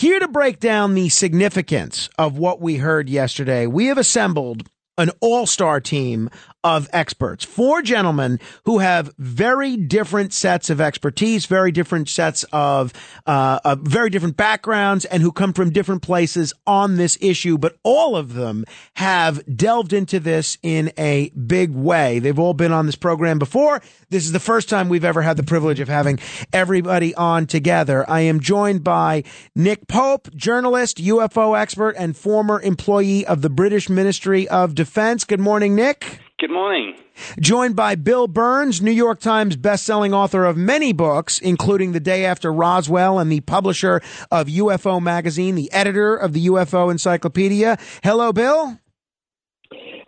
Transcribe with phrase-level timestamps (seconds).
[0.00, 4.66] Here to break down the significance of what we heard yesterday, we have assembled
[5.00, 6.30] an all star team
[6.62, 7.42] of experts.
[7.42, 12.92] Four gentlemen who have very different sets of expertise, very different sets of,
[13.26, 17.56] uh, of very different backgrounds, and who come from different places on this issue.
[17.56, 18.66] But all of them
[18.96, 22.18] have delved into this in a big way.
[22.18, 23.80] They've all been on this program before.
[24.10, 26.18] This is the first time we've ever had the privilege of having
[26.52, 28.04] everybody on together.
[28.08, 29.24] I am joined by
[29.56, 34.89] Nick Pope, journalist, UFO expert, and former employee of the British Ministry of Defense.
[35.24, 36.20] Good morning, Nick.
[36.40, 36.96] Good morning.
[37.38, 42.24] Joined by Bill Birnes, New York Times bestselling author of many books, including The Day
[42.24, 47.78] After Roswell and the publisher of UFO Magazine, the editor of the UFO Encyclopedia.
[48.02, 48.78] Hello, Bill.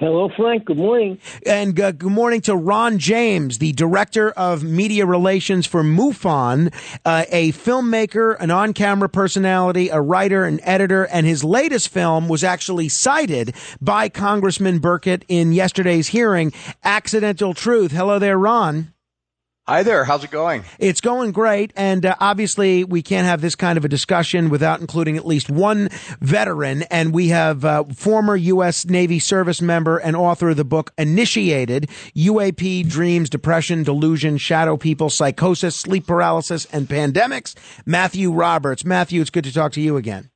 [0.03, 0.65] Hello, Frank.
[0.65, 1.21] Good morning.
[1.47, 7.25] And uh, good morning to Ron James, the director of media relations for MUFON, uh,
[7.31, 12.43] a filmmaker, an on camera personality, a writer, an editor, and his latest film was
[12.43, 17.93] actually cited by Congressman Burkett in yesterday's hearing, Accidental Truth.
[17.93, 18.93] Hello there, Ron.
[19.69, 20.03] Hi there.
[20.03, 20.65] How's it going?
[20.81, 21.73] It's going great.
[21.77, 25.49] And uh, obviously, we can't have this kind of a discussion without including at least
[25.49, 25.89] one
[26.21, 26.83] veteran.
[26.91, 28.85] And we have uh, former U.S.
[28.87, 35.11] Navy service member and author of the book Initiated UAP Dreams, Depression, Delusion, Shadow People,
[35.11, 37.55] Psychosis, Sleep Paralysis, and Pandemics,
[37.87, 38.85] Matthew Roberts.
[38.85, 40.32] Matthew, it's good to talk to you again.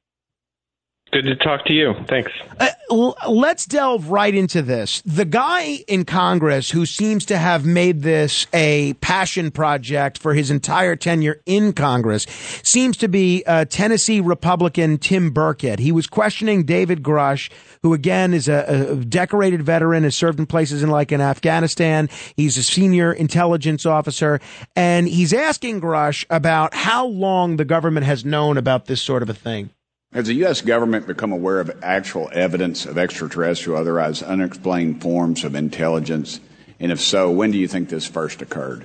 [1.17, 1.95] Good to talk to you.
[2.09, 2.31] Thanks.
[2.61, 5.01] Uh, l- let's delve right into this.
[5.07, 10.51] The guy in Congress who seems to have made this a passion project for his
[10.51, 12.27] entire tenure in Congress
[12.63, 15.79] seems to be uh, Tennessee Republican Tim Burchett.
[15.79, 17.51] He was questioning David Grush,
[17.83, 22.11] who again is a, a decorated veteran, has served in places in like in Afghanistan.
[22.37, 24.39] He's a senior intelligence officer,
[24.75, 29.31] and he's asking Grush about how long the government has known about this sort of
[29.31, 29.71] a thing.
[30.13, 30.61] Has the U.S.
[30.63, 36.41] government become aware of actual evidence of extraterrestrial, otherwise unexplained forms of intelligence?
[36.79, 38.85] And if so, when do you think this first occurred?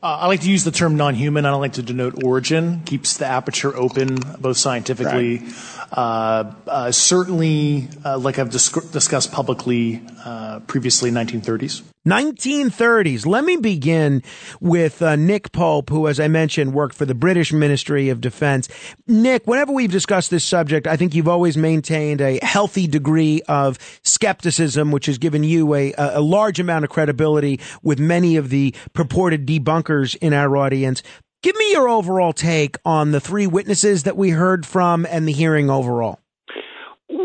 [0.00, 1.44] Uh, I like to use the term non-human.
[1.44, 2.82] I don't like to denote origin.
[2.84, 5.38] Keeps the aperture open, both scientifically.
[5.38, 5.54] Right.
[5.90, 11.82] Uh, uh, certainly, uh, like I've dis- discussed publicly uh, previously, 1930s.
[12.08, 13.26] 1930s.
[13.26, 14.22] Let me begin
[14.60, 18.68] with uh, Nick Pope, who, as I mentioned, worked for the British Ministry of Defense.
[19.06, 23.78] Nick, whenever we've discussed this subject, I think you've always maintained a healthy degree of
[24.02, 28.74] skepticism, which has given you a, a large amount of credibility with many of the
[28.92, 31.02] purported debunkers in our audience.
[31.42, 35.32] Give me your overall take on the three witnesses that we heard from and the
[35.32, 36.18] hearing overall.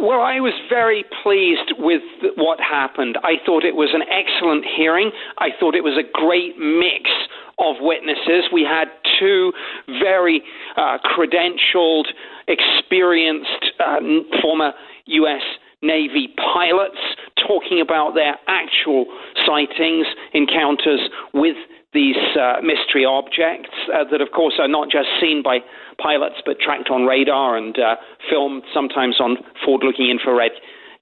[0.03, 2.03] Well, I was very pleased with
[2.35, 3.17] what happened.
[3.23, 5.11] I thought it was an excellent hearing.
[5.37, 7.07] I thought it was a great mix
[7.55, 8.51] of witnesses.
[8.51, 9.53] We had two
[10.03, 10.43] very
[10.75, 12.11] uh, credentialed,
[12.51, 14.03] experienced uh,
[14.41, 14.73] former
[15.23, 15.41] U.S.
[15.81, 16.99] Navy pilots
[17.47, 19.05] talking about their actual
[19.47, 20.99] sightings, encounters
[21.33, 21.55] with
[21.93, 25.59] these uh, mystery objects uh, that, of course, are not just seen by
[26.01, 27.95] pilots but tracked on radar and uh,
[28.29, 30.51] filmed sometimes on forward looking infrared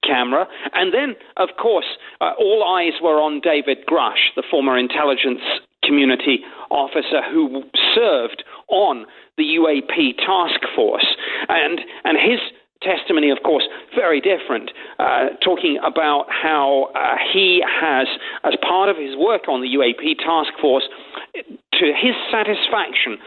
[0.03, 0.47] camera.
[0.74, 5.41] And then, of course, uh, all eyes were on David Grush, the former intelligence
[5.84, 7.63] community officer who
[7.96, 9.06] served on
[9.38, 11.16] the UAP task force.
[11.50, 12.40] And, and his
[12.81, 13.64] testimony, of course,
[13.96, 18.08] very different, uh, talking about how uh, he has,
[18.44, 20.84] as part of his work on the UAP task force,
[21.36, 23.18] to his satisfaction,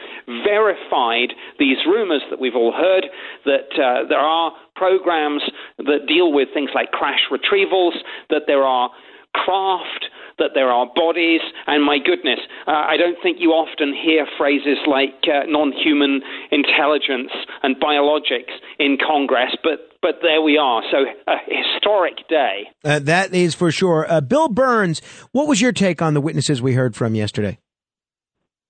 [0.44, 3.06] verified these rumors that we've all heard
[3.44, 5.42] that uh, there are programs
[5.78, 7.94] that deal with things like crash retrievals,
[8.30, 8.90] that there are
[9.34, 10.06] craft
[10.38, 14.78] that there are bodies, and my goodness, uh, I don't think you often hear phrases
[14.86, 17.30] like uh, non human intelligence
[17.62, 20.82] and biologics in Congress, but but there we are.
[20.90, 22.68] So a historic day.
[22.84, 24.06] Uh, that is for sure.
[24.10, 25.00] Uh, Bill Birnes,
[25.32, 27.58] what was your take on the witnesses we heard from yesterday?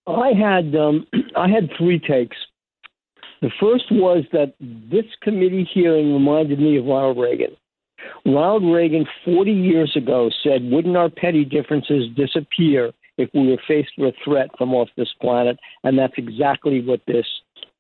[0.07, 2.37] I had um, I had three takes.
[3.43, 7.57] The first was that this committee hearing reminded me of Ronald Reagan.
[8.27, 13.93] Ronald Reagan, 40 years ago, said, Wouldn't our petty differences disappear if we were faced
[13.99, 15.59] with a threat from off this planet?
[15.83, 17.27] And that's exactly what this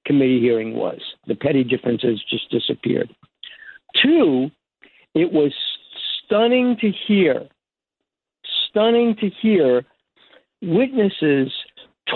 [0.06, 1.00] committee hearing was.
[1.26, 3.14] The petty differences just disappeared.
[4.02, 4.50] Two,
[5.14, 5.52] it was
[6.24, 7.46] stunning to hear,
[8.68, 9.84] stunning to hear
[10.62, 11.52] witnesses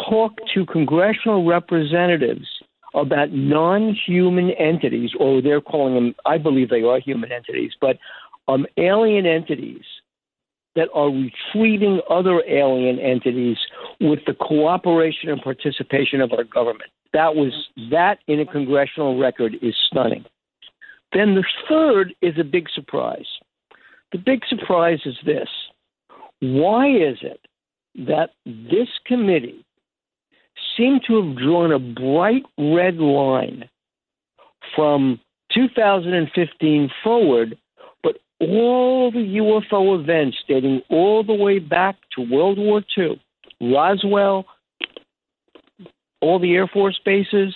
[0.09, 2.47] talk to congressional representatives
[2.95, 7.99] about non human entities, or they're calling them, I believe they are human entities, but
[8.49, 9.83] um, alien entities
[10.75, 13.57] that are retrieving other alien entities
[14.01, 16.91] with the cooperation and participation of our government.
[17.13, 17.53] That was
[17.91, 20.25] that in a congressional record is stunning.
[21.13, 23.27] Then the third is a big surprise.
[24.13, 25.49] The big surprise is this.
[26.41, 27.41] Why is it
[28.07, 29.65] that this committee
[30.79, 33.69] seemed to have drawn a bright red line
[34.75, 35.21] from
[35.53, 37.59] 2015 forward,
[38.03, 43.21] but all the UFO events dating all the way back to World War II,
[43.61, 44.47] Roswell,
[46.21, 47.55] all the Air Force bases,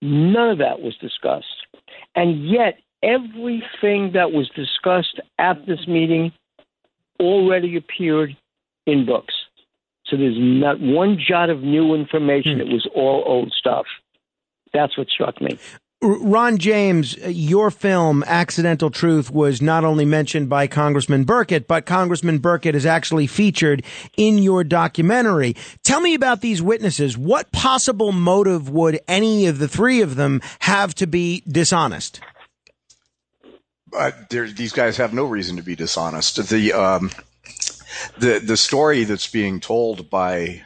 [0.00, 1.46] none of that was discussed.
[2.14, 6.32] And yet, everything that was discussed at this meeting
[7.20, 8.36] already appeared
[8.86, 9.34] in books.
[10.08, 12.54] So there's not one jot of new information.
[12.54, 12.60] Hmm.
[12.60, 13.86] It was all old stuff.
[14.72, 15.58] That's what struck me.
[16.02, 22.38] Ron James, your film Accidental Truth was not only mentioned by Congressman Burkett, but Congressman
[22.38, 23.82] Burkett is actually featured
[24.16, 25.56] in your documentary.
[25.82, 27.16] Tell me about these witnesses.
[27.16, 32.20] What possible motive would any of the three of them have to be dishonest?
[33.96, 36.46] Uh, these guys have no reason to be dishonest.
[36.50, 37.10] The um,
[38.18, 40.62] the the story that's being told by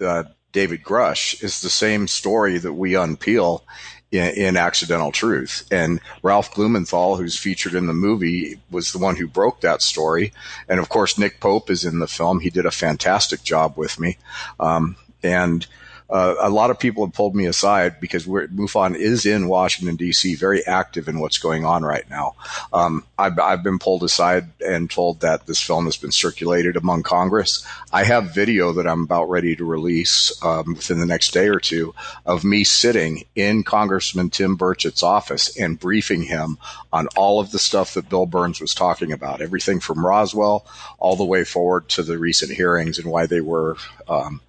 [0.00, 3.62] uh, David Grush is the same story that we unpeel
[4.10, 5.66] in, in, Accidental Truth.
[5.70, 10.32] And Ralph Blumenthal, who's featured in the movie, was the one who broke that story.
[10.68, 12.40] And of course, Nick Pope is in the film.
[12.40, 14.16] He did a fantastic job with me.
[14.58, 15.66] Um, and
[16.10, 20.36] uh, a lot of people have pulled me aside because MUFON is in Washington D.C.,
[20.36, 22.34] very active in what's going on right now.
[22.72, 27.02] Um, I've, I've, been pulled aside and told that this film has been circulated among
[27.02, 27.66] Congress.
[27.92, 31.60] I have video that I'm about ready to release um, within the next day or
[31.60, 31.94] two
[32.24, 36.56] of me sitting in Congressman Tim Burchett's office and briefing him
[36.92, 40.66] on all of the stuff that Bill Birnes was talking about, everything from Roswell
[40.98, 43.76] all the way forward to the recent hearings and why they were
[44.08, 44.40] um,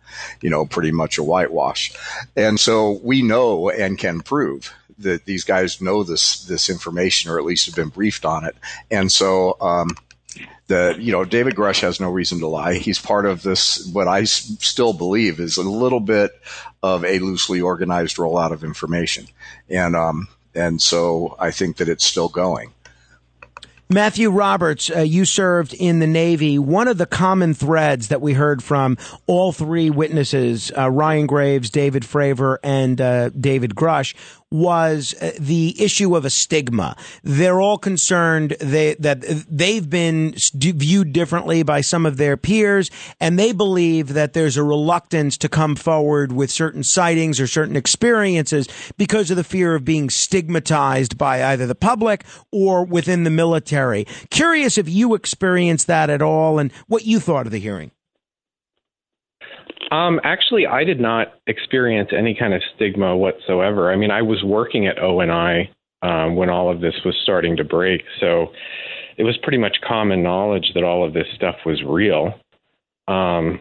[0.42, 1.92] you know, pretty much a whitewash.
[2.36, 7.40] And so we know and can prove that these guys know this this information or
[7.40, 8.56] at least have been briefed on it.
[8.92, 9.96] And so um,
[10.68, 12.76] the you know David Grush has no reason to lie.
[12.76, 16.32] He's part of this what I s- still believe is a little bit
[16.84, 19.28] of a loosely organized rollout of information,
[19.70, 22.74] and um, and so I think that it's still going.
[23.92, 26.60] Matthew Roberts, uh, you served in the Navy.
[26.60, 31.72] One of the common threads that we heard from all three witnesses, uh, Ryan Graves,
[31.72, 34.14] David Fravor, and uh, David Grush,
[34.51, 36.96] was uh, the issue of a stigma.
[37.24, 43.51] They're all concerned that they've been viewed differently by some of their peers, and they
[43.51, 48.68] believe that there's a reluctance to come forward with certain sightings or certain experiences
[48.98, 54.06] because of the fear of being stigmatized by either the public or within the military.
[54.31, 57.92] Curious if you experienced that at all and what you thought of the hearing.
[59.92, 63.92] Um, actually, I did not experience any kind of stigma whatsoever.
[63.92, 65.72] I mean, I was working at ONI
[66.02, 68.48] um, when all of this was starting to break, so
[69.18, 72.34] it was pretty much common knowledge that all of this stuff was real.
[73.08, 73.60] Um,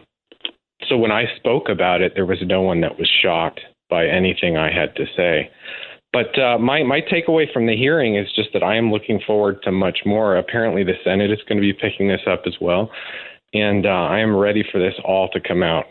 [0.87, 4.55] so when I spoke about it, there was no one that was shocked by anything
[4.55, 5.49] I had to say.
[6.13, 9.61] But uh, my my takeaway from the hearing is just that I am looking forward
[9.63, 10.37] to much more.
[10.37, 12.89] Apparently, the Senate is going to be picking this up as well
[13.53, 15.85] and uh, I am ready for this all to come out.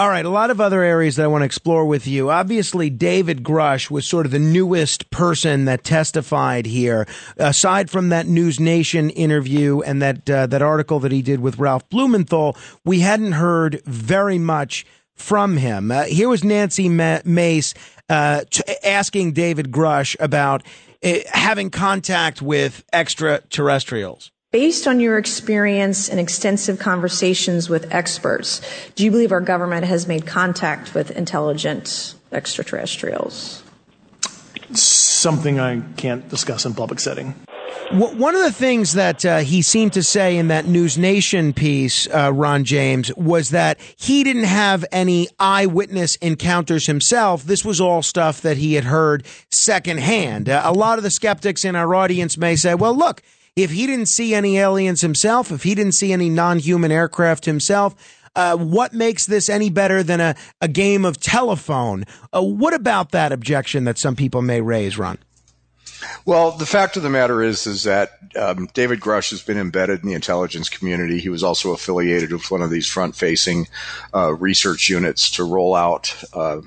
[0.00, 2.30] All right, a lot of other areas that I want to explore with you.
[2.30, 7.04] Obviously, David Grush was sort of the newest person that testified here.
[7.36, 11.58] Aside from that News Nation interview and that uh, that article that he did with
[11.58, 15.90] Ralph Blumenthal, we hadn't heard very much from him.
[15.90, 17.74] Uh, here was Nancy Mace
[18.08, 20.62] uh, t- asking David Grush about
[21.02, 24.30] uh, having contact with extraterrestrials.
[24.50, 28.62] Based on your experience and extensive conversations with experts,
[28.94, 33.62] do you believe our government has made contact with intelligent extraterrestrials?
[34.72, 37.34] Something I can't discuss in public setting.
[37.92, 42.08] One of the things that uh, he seemed to say in that News Nation piece,
[42.08, 47.44] uh, Ron James, was that he didn't have any eyewitness encounters himself.
[47.44, 50.48] This was all stuff that he had heard secondhand.
[50.48, 53.22] Uh, a lot of the skeptics in our audience may say, well, look,
[53.62, 57.44] if he didn't see any aliens himself, if he didn't see any non human aircraft
[57.44, 57.94] himself,
[58.36, 62.04] uh, what makes this any better than a, a game of telephone?
[62.32, 65.18] Uh, what about that objection that some people may raise, Ron?
[66.24, 70.02] Well, the fact of the matter is, is that um, David Grush has been embedded
[70.02, 71.18] in the intelligence community.
[71.18, 73.66] He was also affiliated with one of these front-facing
[74.14, 76.60] uh, research units to roll out uh,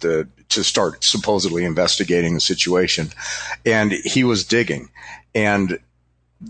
[0.00, 3.08] the to start supposedly investigating the situation,
[3.66, 4.88] and he was digging.
[5.34, 5.78] And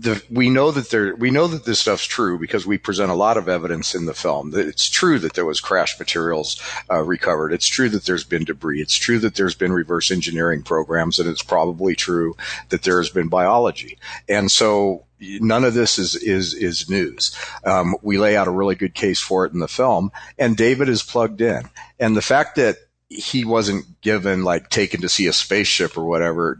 [0.01, 3.15] the, we know that there, we know that this stuff's true because we present a
[3.15, 4.51] lot of evidence in the film.
[4.53, 6.61] It's true that there was crash materials
[6.91, 7.53] uh, recovered.
[7.53, 8.81] It's true that there's been debris.
[8.81, 12.35] It's true that there's been reverse engineering programs, and it's probably true
[12.69, 13.97] that there has been biology.
[14.27, 17.35] And so none of this is is is news.
[17.63, 20.89] Um, we lay out a really good case for it in the film, and David
[20.89, 21.69] is plugged in.
[21.99, 26.59] And the fact that he wasn't given like taken to see a spaceship or whatever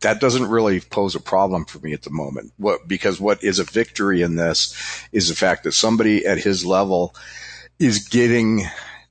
[0.00, 2.52] that doesn't really pose a problem for me at the moment.
[2.56, 4.74] What because what is a victory in this
[5.12, 7.14] is the fact that somebody at his level
[7.78, 8.62] is getting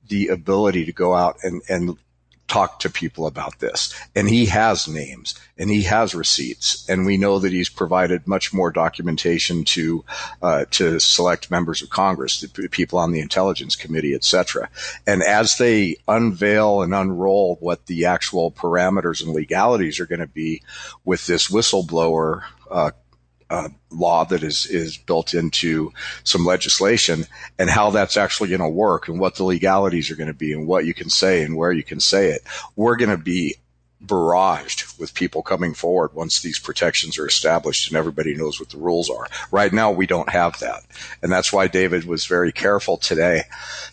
[0.08, 1.98] the ability to go out and, and
[2.48, 3.94] talk to people about this.
[4.14, 6.88] And he has names and he has receipts.
[6.88, 10.04] And we know that he's provided much more documentation to,
[10.42, 14.68] uh, to select members of Congress, to people on the intelligence committee, et cetera.
[15.06, 20.26] And as they unveil and unroll what the actual parameters and legalities are going to
[20.26, 20.62] be
[21.04, 22.90] with this whistleblower, uh,
[23.50, 25.92] uh, law that is is built into
[26.24, 27.26] some legislation
[27.58, 30.52] and how that's actually going to work and what the legalities are going to be
[30.52, 32.42] and what you can say and where you can say it.
[32.74, 33.56] We're going to be
[34.04, 38.76] barraged with people coming forward once these protections are established and everybody knows what the
[38.76, 39.26] rules are.
[39.50, 40.82] Right now, we don't have that.
[41.22, 43.44] And that's why David was very careful today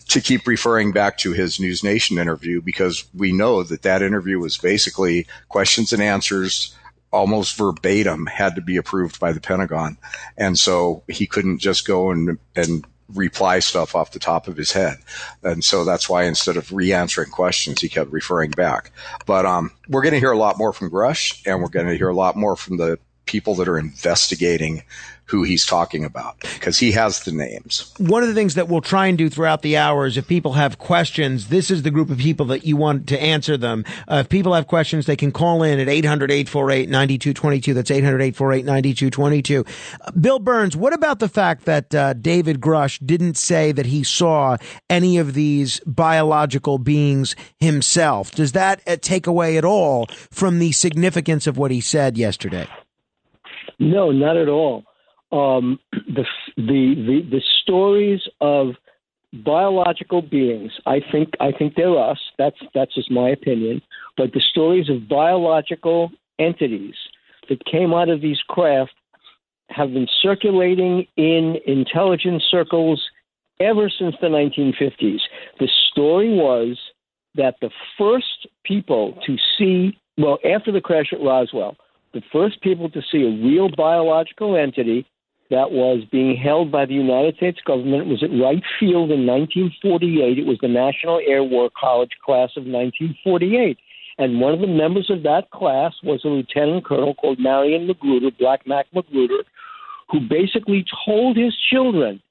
[0.08, 4.38] to keep referring back to his News Nation interview because we know that that interview
[4.38, 6.74] was basically questions and answers
[7.14, 9.96] almost verbatim had to be approved by the Pentagon.
[10.36, 14.72] And so he couldn't just go and, and reply stuff off the top of his
[14.72, 14.98] head.
[15.42, 18.90] And so that's why instead of re-answering questions, he kept referring back.
[19.26, 21.96] But um, we're going to hear a lot more from Grush, and we're going to
[21.96, 24.82] hear a lot more from the people that are investigating
[25.26, 27.92] who he's talking about because he has the names.
[27.98, 30.78] One of the things that we'll try and do throughout the hours, if people have
[30.78, 33.84] questions, this is the group of people that you want to answer them.
[34.06, 37.74] Uh, if people have questions, they can call in at 800-848-9222.
[37.74, 39.66] That's 800-848-9222.
[40.00, 44.04] Uh, Bill Birnes, what about the fact that uh, David Grush didn't say that he
[44.04, 44.58] saw
[44.90, 48.30] any of these biological beings himself?
[48.32, 52.68] Does that uh, take away at all from the significance of what he said yesterday?
[53.78, 54.84] No, not at all
[55.34, 56.24] um, the,
[56.56, 58.74] the the the stories of
[59.32, 60.70] biological beings.
[60.86, 62.20] I think I think they're us.
[62.38, 63.82] That's that's just my opinion.
[64.16, 66.94] But the stories of biological entities
[67.48, 68.92] that came out of these craft
[69.70, 73.02] have been circulating in intelligence circles
[73.58, 75.20] ever since the 1950s.
[75.58, 76.78] The story was
[77.34, 81.76] that the first people to see, well, after the crash at Roswell,
[82.12, 85.06] the first people to see a real biological entity
[85.50, 88.02] that was being held by the United States government.
[88.02, 90.38] It was at Wright Field in 1948.
[90.38, 93.78] It was the National Air War College class of 1948.
[94.16, 98.30] And one of the members of that class was a lieutenant colonel called Marion Magruder,
[98.38, 99.44] Black Mac Magruder,
[100.08, 102.22] who basically told his children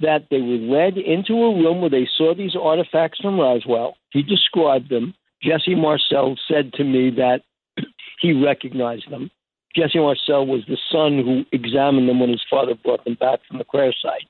[0.00, 3.96] that they were led into a room where they saw these artifacts from Roswell.
[4.12, 5.14] He described them.
[5.42, 7.42] Jesse Marcel said to me that
[8.20, 9.30] he recognized them.
[9.74, 13.58] Jesse Marcel was the son who examined them when his father brought them back from
[13.58, 14.28] the crash site.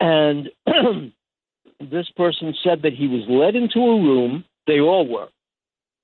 [0.00, 0.50] And
[1.80, 5.28] this person said that he was led into a room, they all were,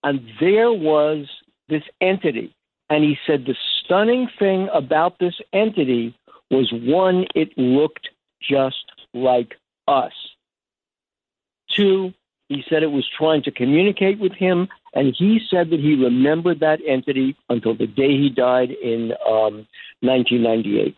[0.02, 1.26] and there was
[1.68, 2.54] this entity.
[2.90, 6.14] And he said the stunning thing about this entity
[6.50, 8.10] was one, it looked
[8.42, 8.84] just
[9.14, 9.54] like
[9.88, 10.12] us.
[11.74, 12.12] Two,
[12.48, 16.60] he said it was trying to communicate with him, and he said that he remembered
[16.60, 19.66] that entity until the day he died in um,
[20.00, 20.96] 1998.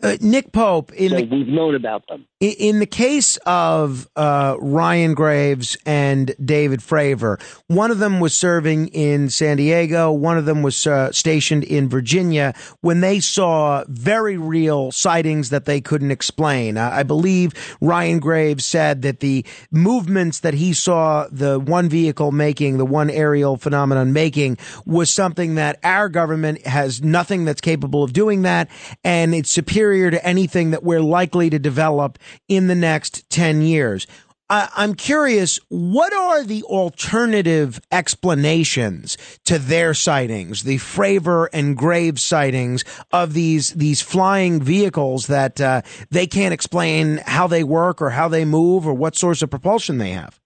[0.00, 2.24] Uh, Nick Pope, in so the, we've known about them.
[2.38, 8.88] In the case of uh, Ryan Graves and David Fravor, one of them was serving
[8.88, 14.36] in San Diego, one of them was uh, stationed in Virginia when they saw very
[14.36, 16.76] real sightings that they couldn't explain.
[16.76, 22.78] I believe Ryan Graves said that the movements that he saw the one vehicle making,
[22.78, 28.12] the one aerial phenomenon making, was something that our government has nothing that's capable of
[28.12, 28.70] doing that,
[29.02, 32.18] and it's superior to anything that we're likely to develop
[32.48, 34.06] in the next 10 years.
[34.50, 42.24] I, am curious, what are the alternative explanations to their sightings, the Fravor and Graves
[42.24, 48.10] sightings of these these flying vehicles that uh, they can't explain how they work or
[48.10, 50.37] how they move or what source of propulsion they have?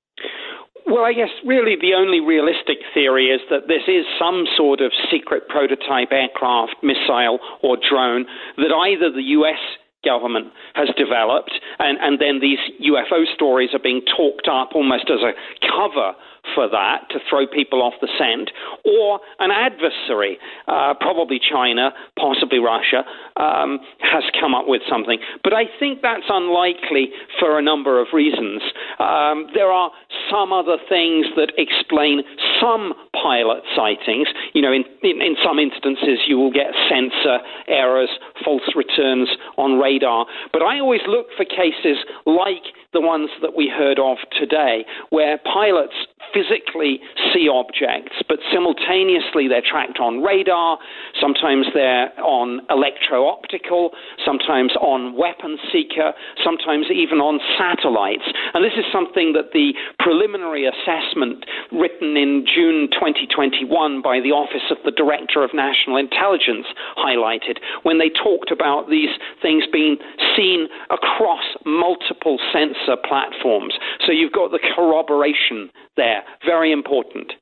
[0.93, 4.93] Well, I guess really the only realistic theory is that this is some sort of
[5.11, 8.27] secret prototype aircraft, missile, or drone
[8.59, 9.57] that either the U.S
[10.05, 15.23] government has developed, and, and then these UFO stories are being talked up almost as
[15.23, 15.33] a
[15.67, 16.15] cover
[16.55, 18.51] for that to throw people off the scent,
[18.85, 23.05] or an adversary, uh, probably China, possibly Russia,
[23.37, 25.19] um, has come up with something.
[25.45, 28.63] But I think that's unlikely for a number of reasons.
[28.99, 29.91] Um, there are
[30.31, 32.23] some other things that explain
[32.61, 34.29] some pilot sightings.
[34.53, 38.11] You know, in, in, in some instances, you will get sensor errors,
[38.45, 40.27] false returns on radar.
[40.53, 45.39] But I always look for cases like the ones that we heard of today, where
[45.39, 45.95] pilots
[46.33, 47.01] physically
[47.33, 50.79] see objects, but simultaneously they're tracked on radar,
[51.21, 53.91] sometimes they're on electro optical,
[54.25, 56.13] sometimes on weapon seeker,
[56.43, 58.27] sometimes even on satellites.
[58.55, 64.67] And this is something that the preliminary assessment written in June 2021 by the Office
[64.71, 69.97] of the Director of National Intelligence highlighted when they talked about these things being
[70.37, 73.75] seen across multiple sensor platforms.
[74.07, 76.23] So you've got the corroboration there.
[76.45, 77.33] Very important.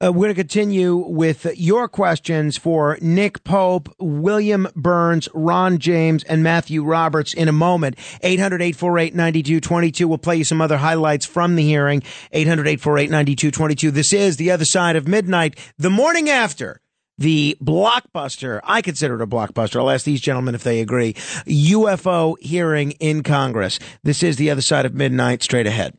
[0.00, 6.22] Uh, we're going to continue with your questions for Nick Pope, William Birnes, Ron James,
[6.22, 7.96] and Matthew Roberts in a moment.
[8.22, 10.06] 800 848 9222.
[10.06, 12.04] We'll play you some other highlights from the hearing.
[12.30, 13.90] 800 848 9222.
[13.90, 16.80] This is The Other Side of Midnight, the morning after
[17.18, 19.80] the blockbuster, I consider it a blockbuster.
[19.80, 21.14] I'll ask these gentlemen if they agree.
[21.14, 23.80] UFO hearing in Congress.
[24.04, 25.98] This is The Other Side of Midnight, straight ahead.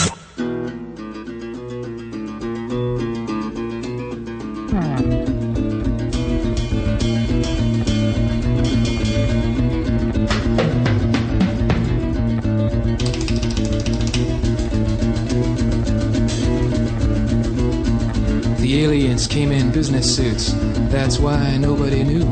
[19.81, 20.53] Business suits.
[20.91, 22.23] That's why nobody knew.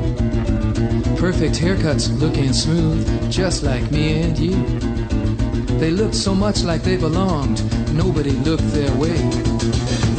[1.18, 3.01] Perfect haircuts, looking smooth,
[3.32, 4.53] just like me and you.
[5.79, 7.57] They looked so much like they belonged,
[7.92, 9.18] nobody looked their way.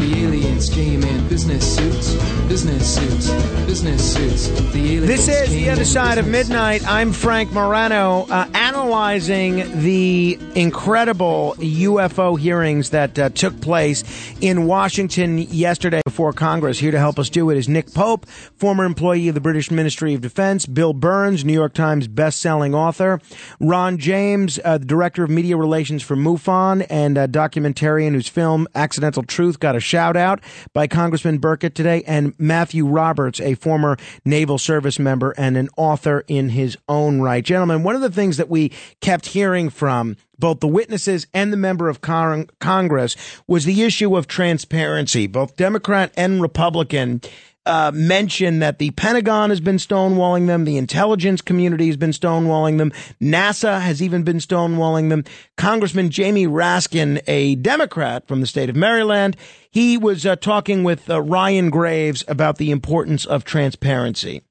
[0.01, 2.15] The aliens came in business suits,
[2.49, 3.31] business suits,
[3.65, 4.49] business suits.
[4.73, 6.83] The aliens This is The Other Side of Midnight.
[6.85, 14.03] I'm Frank Morano, uh, analyzing the incredible UFO hearings that uh, took place
[14.41, 16.81] in Washington yesterday before Congress.
[16.81, 20.13] Here to help us do it is Nick Pope, former employee of the British Ministry
[20.13, 23.23] of Defense, Bill Birnes, New York Times best-selling author,
[23.59, 28.69] Ron James, uh, the director of media relations for MUFON and a documentarian whose film
[28.75, 30.43] Accidental Truth got a shout out
[30.75, 36.23] by Congressman Burkett today, and Matthew Roberts, a former Naval Service member and an author
[36.29, 37.43] in his own right.
[37.43, 41.57] Gentlemen, one of the things that we kept hearing from both the witnesses and the
[41.57, 43.15] member of Cong- Congress
[43.47, 45.27] was the issue of transparency.
[45.27, 47.21] Both Democrat and Republican
[47.67, 52.79] uh, mention that the Pentagon has been stonewalling them, the intelligence community has been stonewalling
[52.79, 55.25] them, NASA has even been stonewalling them.
[55.57, 59.37] Congressman Jamie Raskin, a Democrat from the state of Maryland,
[59.71, 64.43] he was uh, talking with uh, Ryan Graves about the importance of transparency.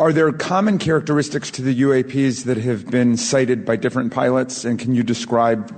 [0.00, 4.64] Are there common characteristics to the UAPs that have been sighted by different pilots?
[4.64, 5.74] And can you describe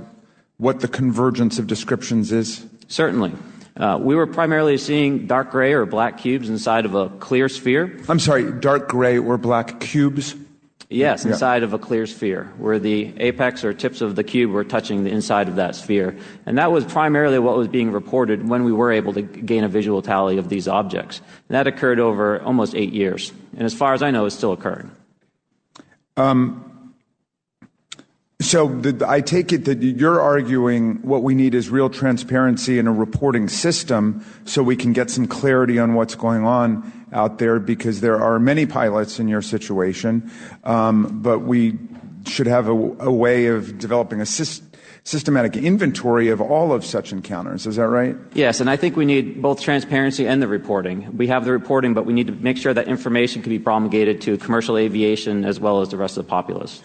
[0.59, 2.67] what the convergence of descriptions is?
[2.87, 3.33] Certainly.
[3.79, 7.99] Uh, we were primarily seeing dark gray or black cubes inside of a clear sphere.
[8.11, 10.35] I'm sorry, dark gray or black cubes?
[10.93, 11.31] Yes, Yeah.
[11.31, 15.05] inside of a clear sphere, where the apex or tips of the cube were touching
[15.05, 16.17] the inside of that sphere.
[16.47, 19.69] And that was primarily what was being reported when we were able to gain a
[19.69, 21.21] visual tally of these objects.
[21.49, 23.33] And that occurred over almost eight years.
[23.57, 24.91] And as far as I know, it's still occurring.
[26.17, 26.65] Um,
[28.41, 32.89] so the, I take it that you're arguing what we need is real transparency in
[32.89, 37.59] a reporting system so we can get some clarity on what's going on out there
[37.59, 40.31] because there are many pilots in your situation,
[40.65, 41.79] um, but we
[42.27, 44.63] should have a, a way of developing a sys-
[45.05, 47.67] systematic inventory of all of such encounters.
[47.67, 48.17] Is that right?
[48.35, 51.17] Yes, and I think we need both transparency and the reporting.
[51.17, 54.21] We have the reporting, but we need to make sure that information can be promulgated
[54.23, 56.83] to commercial aviation as well as the rest of the populace.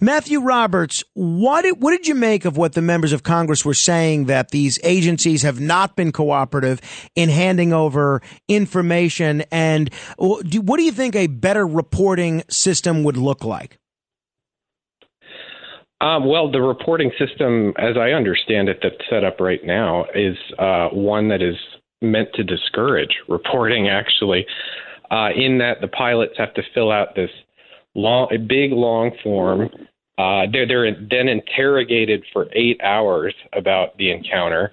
[0.00, 3.74] Matthew Roberts, what did, what did you make of what the members of Congress were
[3.74, 6.80] saying that these agencies have not been cooperative
[7.14, 9.42] in handing over information?
[9.52, 13.78] And what do you think a better reporting system would look like?
[16.00, 20.36] Um, well, the reporting system, as I understand it, that's set up right now is
[20.58, 21.56] uh, one that is
[22.02, 24.46] meant to discourage reporting, actually,
[25.10, 27.30] uh, in that the pilots have to fill out this
[27.94, 29.70] long, big long form.
[30.18, 34.72] Uh, they're, they're then interrogated for eight hours about the encounter.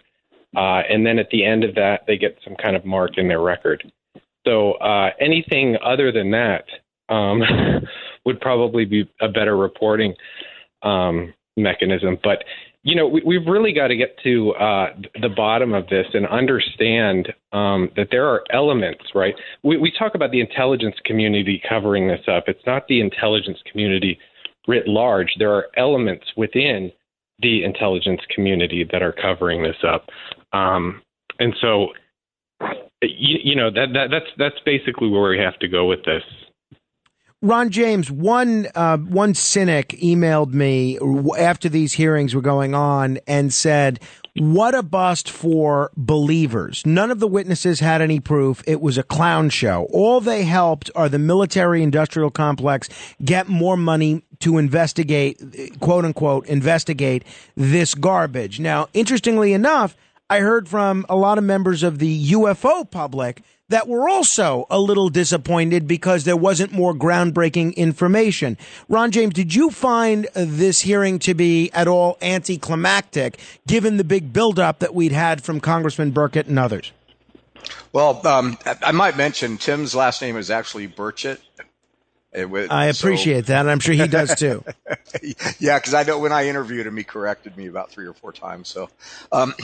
[0.56, 3.28] Uh, and then at the end of that, they get some kind of mark in
[3.28, 3.92] their record.
[4.46, 6.66] So uh, anything other than that
[7.10, 7.42] um,
[8.26, 10.14] would probably be a better reporting
[10.84, 12.18] um, mechanism.
[12.24, 12.44] But
[12.84, 14.88] you know, we, have really got to get to uh,
[15.22, 19.34] the bottom of this and understand um, that there are elements, right?
[19.64, 22.44] We, we talk about the intelligence community covering this up.
[22.48, 24.20] It's not the intelligence community
[24.68, 25.34] writ large.
[25.40, 26.92] There are elements within
[27.40, 30.08] the intelligence community that are covering this up.
[30.52, 31.02] Um,
[31.40, 31.88] and so,
[33.02, 36.24] you, you know, that, that, that's that's basically where we have to go with this.
[37.44, 40.98] Ron James, one uh, one cynic emailed me
[41.38, 44.00] after these hearings were going on and said,
[44.38, 46.86] "What a bust for believers!
[46.86, 48.64] None of the witnesses had any proof.
[48.66, 49.90] It was a clown show.
[49.92, 52.88] All they helped are the military-industrial complex
[53.22, 55.38] get more money to investigate,
[55.82, 57.26] quote unquote, investigate
[57.58, 59.98] this garbage." Now, interestingly enough,
[60.30, 63.44] I heard from a lot of members of the UFO public
[63.74, 68.56] that were also a little disappointed because there wasn't more groundbreaking information.
[68.88, 74.32] Ron James, did you find this hearing to be at all anticlimactic given the big
[74.32, 76.92] buildup that we'd had from Congressman Burkett and others?
[77.94, 81.40] Well, um, I might mention Tim's last name is actually Burchett.
[82.36, 83.54] Was, I appreciate so.
[83.54, 83.68] that.
[83.68, 84.64] I'm sure he does too.
[85.58, 88.34] yeah, because I know when I interviewed him, he corrected me about three or four
[88.34, 88.68] times.
[88.68, 88.90] So,
[89.32, 89.56] um,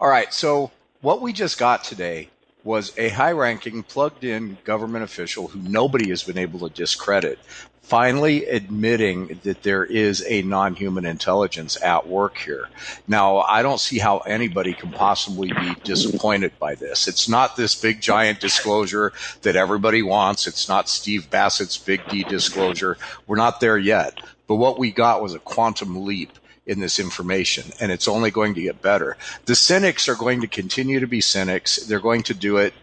[0.00, 0.32] all right.
[0.32, 2.28] So, what we just got today
[2.64, 7.38] was a high ranking, plugged in government official who nobody has been able to discredit,
[7.82, 12.68] finally admitting that there is a non human intelligence at work here.
[13.06, 17.08] Now, I don't see how anybody can possibly be disappointed by this.
[17.08, 20.46] It's not this big giant disclosure that everybody wants.
[20.46, 22.98] It's not Steve Bassett's big D disclosure.
[23.26, 24.20] We're not there yet.
[24.46, 26.32] But what we got was a quantum leap
[26.68, 29.16] in this information, and it's only going to get better.
[29.46, 31.76] The cynics are going to continue to be cynics.
[31.76, 32.74] They're going to do it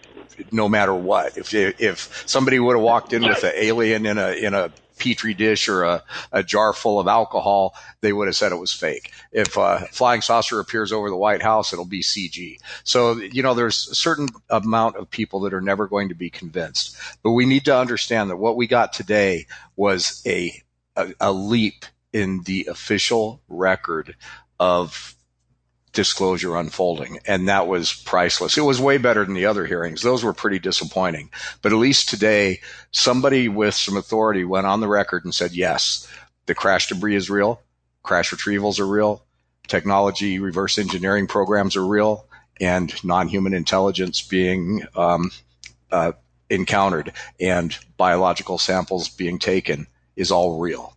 [0.52, 1.38] no matter what.
[1.38, 5.34] If if somebody would have walked in with an alien in a in a petri
[5.34, 9.12] dish or a, a jar full of alcohol, they would have said it was fake.
[9.32, 12.58] If a flying saucer appears over the White House, it'll be CG.
[12.84, 16.30] So, you know, there's a certain amount of people that are never going to be
[16.30, 16.98] convinced.
[17.24, 20.62] But we need to understand that what we got today was a,
[20.96, 24.16] a, a leap in the official record
[24.58, 25.14] of
[25.92, 27.20] disclosure unfolding.
[27.28, 28.58] And that was priceless.
[28.58, 30.02] It was way better than the other hearings.
[30.02, 31.30] Those were pretty disappointing.
[31.62, 36.08] But at least today, somebody with some authority went on the record and said, yes,
[36.46, 37.62] the crash debris is real.
[38.02, 39.26] Crash retrievals are real.
[39.68, 42.28] Technology reverse engineering programs are real.
[42.62, 45.32] And non human intelligence being um,
[45.92, 46.14] uh,
[46.50, 50.96] encountered and biological samples being taken is all real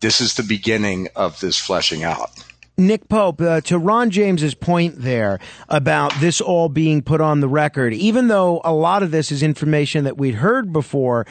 [0.00, 2.30] this is the beginning of this fleshing out.
[2.78, 7.48] Nick Pope, uh, to Ron James's point there about this all being put on the
[7.48, 11.26] record, even though a lot of this is information that we'd heard before,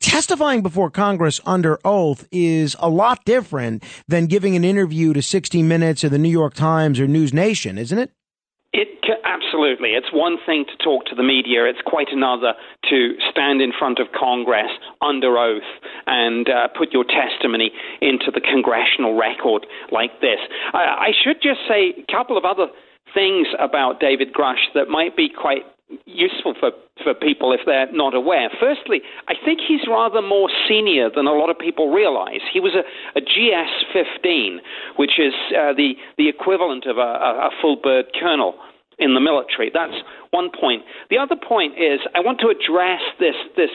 [0.00, 5.62] testifying before Congress under oath is a lot different than giving an interview to 60
[5.62, 8.12] Minutes or the New York Times or News Nation, isn't it?
[8.74, 8.88] It
[9.52, 9.90] absolutely.
[9.90, 11.64] It's one thing to talk to the media.
[11.66, 12.54] It's quite another
[12.88, 15.62] to stand in front of Congress under oath
[16.06, 20.40] and uh, put your testimony into the congressional record like this.
[20.72, 22.68] I, I should just say a couple of other
[23.12, 25.62] things about David Grush that might be quite
[26.06, 26.70] useful for,
[27.04, 28.48] for people if they're not aware.
[28.58, 32.40] Firstly, I think he's rather more senior than a lot of people realize.
[32.50, 32.84] He was a,
[33.18, 34.60] a GS 15,
[34.96, 38.54] which is uh, the, the equivalent of a, a full bird colonel
[39.02, 39.70] in the military.
[39.74, 39.98] That's
[40.30, 40.82] one point.
[41.10, 43.70] The other point is I want to address this, this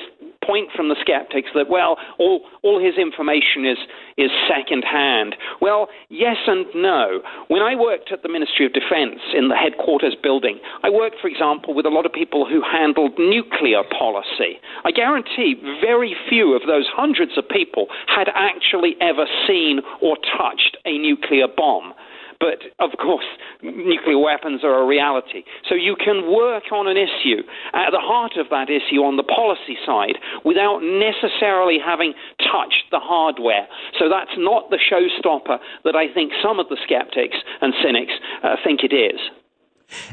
[0.48, 3.78] point from the skeptics that, well, all, all his information is,
[4.18, 5.36] is second-hand.
[5.62, 7.20] Well, yes and no.
[7.50, 11.28] When I worked at the Ministry of Defense in the headquarters building, I worked, for
[11.28, 14.58] example, with a lot of people who handled nuclear policy.
[14.86, 20.78] I guarantee very few of those hundreds of people had actually ever seen or touched
[20.86, 21.94] a nuclear bomb.
[22.40, 23.26] But of course,
[23.62, 25.44] nuclear weapons are a reality.
[25.68, 27.42] So you can work on an issue
[27.74, 33.00] at the heart of that issue on the policy side without necessarily having touched the
[33.00, 33.68] hardware.
[34.00, 38.56] So that's not the showstopper that I think some of the skeptics and cynics uh,
[38.64, 39.20] think it is.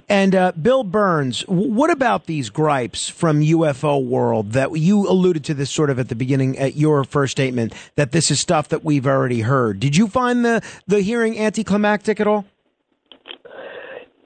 [0.08, 5.54] And uh, Bill Birnes, what about these gripes from UFO world that you alluded to
[5.54, 8.84] this sort of at the beginning at your first statement that this is stuff that
[8.84, 9.80] we've already heard?
[9.80, 12.44] Did you find the the hearing anticlimactic at all?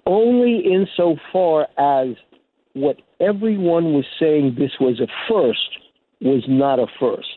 [0.06, 2.16] Only insofar as
[2.74, 5.78] what everyone was saying this was a first
[6.20, 7.28] was not a first.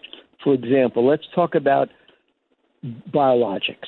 [0.43, 1.89] For example, let's talk about
[3.13, 3.87] biologics.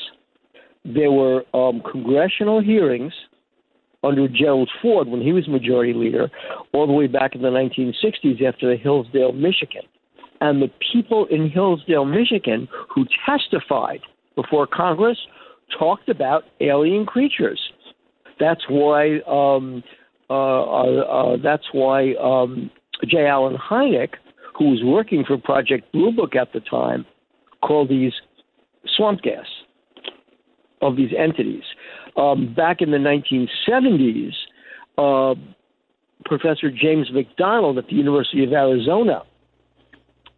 [0.86, 3.14] There were um, congressional hearings
[4.04, 6.30] under Gerald Ford when he was majority leader,
[6.74, 9.84] all the way back in the 1960s after the Hillsdale, Michigan.
[10.42, 14.02] And the people in Hillsdale, Michigan, who testified
[14.36, 15.18] before Congress
[15.78, 17.60] talked about alien creatures.
[18.40, 19.20] That's why.
[19.28, 19.84] Um,
[20.30, 22.72] uh, uh, uh, that's why um,
[23.06, 23.28] J.
[23.28, 24.14] Allen Hynek,
[24.58, 27.06] who was working for Project Blue Book at the time,
[27.62, 28.14] called these
[28.96, 29.46] swamp gas
[30.82, 31.64] of these entities.
[32.16, 34.34] Um, back in the 1970s,
[34.98, 35.36] uh,
[36.26, 39.24] Professor James McDonald at the University of Arizona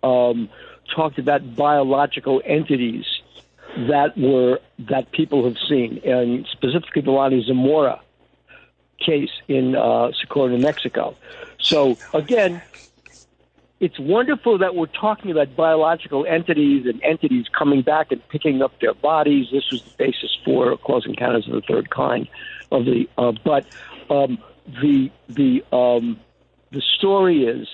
[0.03, 0.49] um,
[0.95, 3.05] talked about biological entities
[3.89, 7.99] that were that people have seen, and specifically the Lonnie Zamora
[8.99, 11.15] case in uh, Socorro, New Mexico.
[11.59, 12.61] So again,
[13.79, 18.71] it's wonderful that we're talking about biological entities and entities coming back and picking up
[18.79, 19.47] their bodies.
[19.51, 22.27] This was the basis for Close Encounters of the Third Kind
[22.71, 23.07] of the.
[23.17, 23.65] Uh, but
[24.09, 24.37] um,
[24.81, 26.19] the the um,
[26.71, 27.67] the story is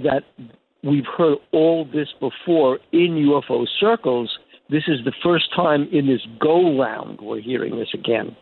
[0.00, 0.24] that
[0.82, 4.38] we've heard all this before in UFO circles.
[4.70, 8.36] This is the first time in this go round we're hearing this again.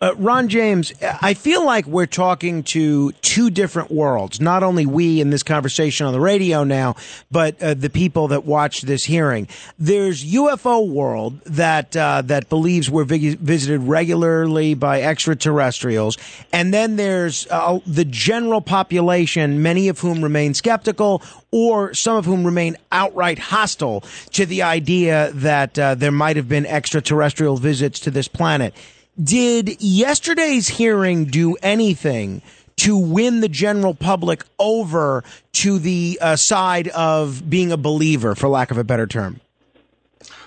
[0.00, 4.40] Uh, Ron James, I feel like we're talking to two different worlds.
[4.40, 6.96] Not only we in this conversation on the radio now,
[7.30, 9.48] but uh, the people that watch this hearing.
[9.78, 16.16] There's UFO world that uh, that believes we're vi- visited regularly by extraterrestrials,
[16.52, 22.24] and then there's uh, the general population, many of whom remain skeptical, or some of
[22.24, 24.02] whom remain outright hostile
[24.32, 28.74] to the idea that uh, there might have been extraterrestrial visits to this planet.
[29.22, 32.42] Did yesterday's hearing do anything
[32.76, 38.48] to win the general public over to the uh, side of being a believer, for
[38.48, 39.40] lack of a better term?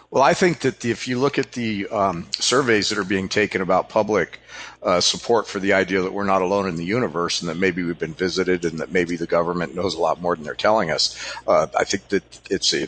[0.09, 3.29] Well, I think that the, if you look at the um, surveys that are being
[3.29, 4.39] taken about public
[4.81, 7.83] uh, support for the idea that we're not alone in the universe and that maybe
[7.83, 10.91] we've been visited and that maybe the government knows a lot more than they're telling
[10.91, 12.87] us, uh, I think that it's a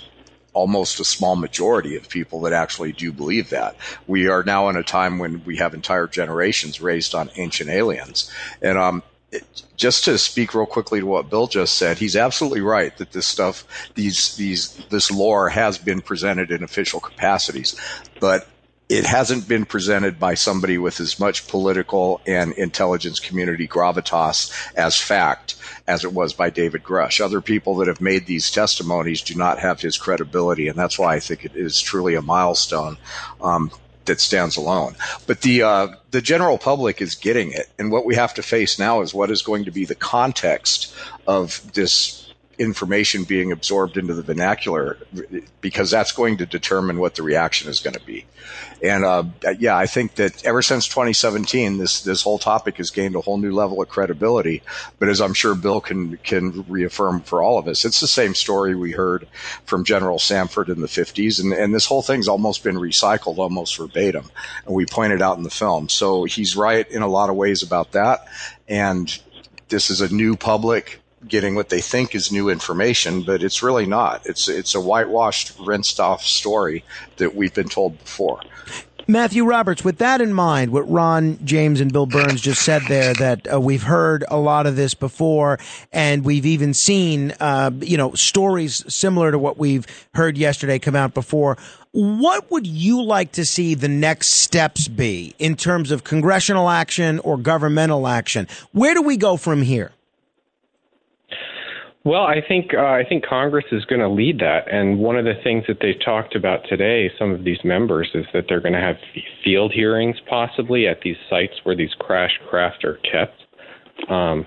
[0.55, 3.75] almost a small majority of people that actually do believe that.
[4.07, 8.31] We are now in a time when we have entire generations raised on ancient aliens.
[8.61, 9.03] And um,
[9.75, 13.27] just to speak real quickly to what Bill just said, he's absolutely right that this
[13.27, 13.65] stuff,
[13.95, 17.75] these, these, this lore has been presented in official capacities.
[18.21, 18.47] But
[18.87, 24.99] it hasn't been presented by somebody with as much political and intelligence community gravitas as
[24.99, 25.55] fact
[25.87, 27.19] as it was by David Grush.
[27.19, 31.15] Other people that have made these testimonies do not have his credibility, and that's why
[31.15, 32.97] I think it is truly a milestone.
[33.41, 33.71] Um,
[34.05, 34.95] that stands alone,
[35.25, 38.77] but the uh, the general public is getting it, and what we have to face
[38.77, 40.93] now is what is going to be the context
[41.25, 42.24] of this
[42.57, 44.97] information being absorbed into the vernacular
[45.61, 48.25] because that's going to determine what the reaction is going to be.
[48.81, 49.23] And uh,
[49.57, 53.37] yeah, I think that ever since 2017, this this whole topic has gained a whole
[53.37, 54.61] new level of credibility.
[54.99, 58.35] But as I'm sure Bill can can reaffirm for all of us, it's the same
[58.35, 59.27] story we heard
[59.65, 63.77] from General Samford in the 50s, and and this whole thing's almost been recycled almost
[63.77, 64.29] verbatim,
[64.65, 65.89] and we pointed out in the film.
[65.89, 68.27] So he's right in a lot of ways about that,
[68.67, 69.17] and
[69.69, 73.85] this is a new public getting what they think is new information, but it's really
[73.85, 74.25] not.
[74.25, 76.83] It's it's a whitewashed, rinsed off story
[77.17, 78.41] that we've been told before.
[79.07, 83.13] Matthew Roberts, with that in mind, what Ron James and Bill Birnes just said there,
[83.13, 85.59] that uh, we've heard a lot of this before,
[85.93, 89.85] and we've even seen, uh, you know, stories similar to what we've
[90.15, 91.55] heard yesterday come out before.
[91.91, 97.19] What would you like to see the next steps be in terms of congressional action
[97.19, 98.47] or governmental action?
[98.71, 99.91] Where do we go from here?
[102.05, 105.25] Well, I think uh, I think Congress is going to lead that, and one of
[105.25, 108.73] the things that they've talked about today, some of these members, is that they're going
[108.75, 108.97] to have
[109.43, 113.41] field hearings possibly at these sites where these crash craft are kept.
[114.07, 114.45] Um,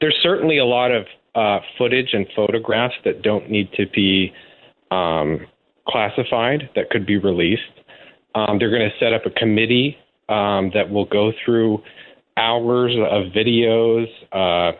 [0.00, 4.32] there's certainly a lot of uh, footage and photographs that don't need to be
[4.90, 5.40] um,
[5.86, 7.62] classified that could be released.
[8.34, 9.98] Um, they're going to set up a committee
[10.30, 11.82] um, that will go through
[12.38, 14.06] hours of videos.
[14.32, 14.72] Uh,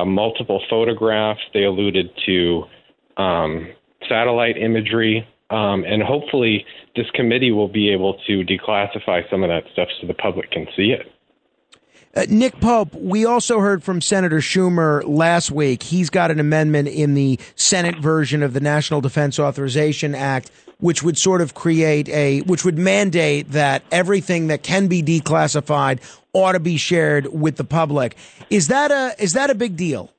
[0.00, 1.40] uh, multiple photographs.
[1.52, 2.64] They alluded to
[3.16, 3.72] um,
[4.08, 5.26] satellite imagery.
[5.48, 10.06] Um, and hopefully, this committee will be able to declassify some of that stuff so
[10.06, 11.12] the public can see it.
[12.16, 15.82] Uh, Nick Pope, we also heard from Senator Schumer last week.
[15.82, 21.02] He's got an amendment in the Senate version of the National Defense Authorization Act, which
[21.02, 26.00] would sort of create a, which would mandate that everything that can be declassified
[26.32, 28.16] ought to be shared with the public.
[28.50, 30.12] Is that a, is that a big deal?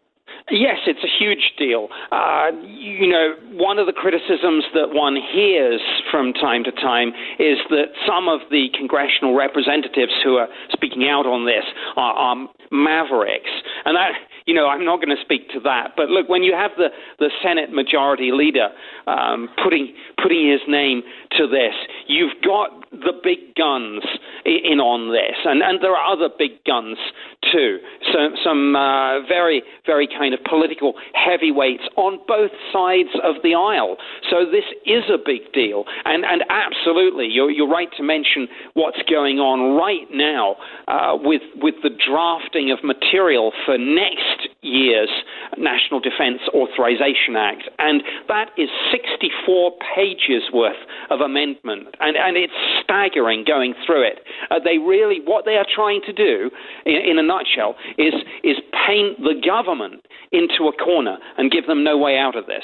[0.49, 1.89] Yes, it's a huge deal.
[2.09, 7.59] Uh, you know, one of the criticisms that one hears from time to time is
[7.69, 11.65] that some of the congressional representatives who are speaking out on this
[11.97, 13.51] are, are mavericks.
[13.83, 14.15] And that,
[14.47, 15.91] you know, I'm not going to speak to that.
[15.95, 16.87] But look, when you have the,
[17.19, 18.69] the Senate Majority Leader
[19.05, 21.73] um, putting putting his name to this,
[22.07, 24.03] you've got the big guns
[24.45, 26.97] in on this, and and there are other big guns
[27.51, 27.79] too.
[28.13, 33.97] So some uh, very very kind of political heavyweights on both sides of the aisle.
[34.29, 39.01] So this is a big deal, and and absolutely, you're you're right to mention what's
[39.09, 40.55] going on right now
[40.87, 45.11] uh, with with the drafting of material for next year's
[45.57, 52.53] National Defense Authorization Act, and that is 64 pages worth of amendment, and and it's
[52.83, 54.19] staggering going through it.
[54.49, 56.49] Uh, they really what they are trying to do,
[56.85, 61.83] in, in a nutshell, is is paint the government into a corner and give them
[61.83, 62.63] no way out of this.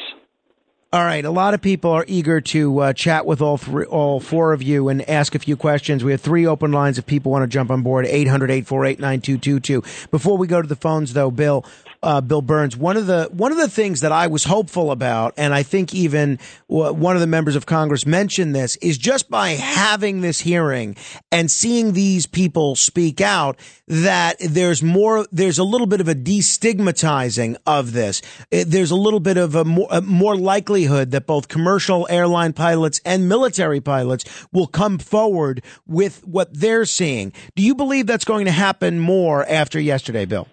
[0.93, 4.19] All right, a lot of people are eager to uh, chat with all three, all
[4.19, 6.03] four of you and ask a few questions.
[6.03, 10.11] We have three open lines if people want to jump on board 800-848-9222.
[10.11, 11.65] Before we go to the phones though, Bill,
[12.03, 12.75] uh, Bill Birnes.
[12.75, 15.93] One of the one of the things that I was hopeful about, and I think
[15.93, 16.37] even
[16.67, 20.95] one of the members of Congress mentioned this, is just by having this hearing
[21.31, 26.15] and seeing these people speak out, that there's more, there's a little bit of a
[26.15, 28.21] destigmatizing of this.
[28.51, 32.99] There's a little bit of a more, a more likelihood that both commercial airline pilots
[33.05, 37.33] and military pilots will come forward with what they're seeing.
[37.55, 40.47] Do you believe that's going to happen more after yesterday, Bill?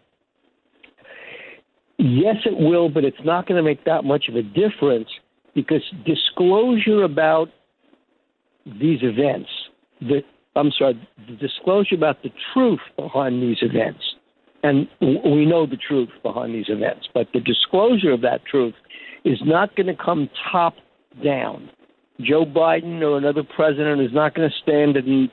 [2.03, 5.09] Yes, it will, but it's not going to make that much of a difference
[5.55, 7.49] because disclosure about
[8.65, 9.51] these events,
[10.01, 10.23] the
[10.57, 14.01] I'm sorry, the disclosure about the truth behind these events,
[14.63, 18.75] and we know the truth behind these events, but the disclosure of that truth
[19.25, 20.77] is not going to come top
[21.23, 21.69] down.
[22.21, 25.31] Joe Biden or another president is not going to stand in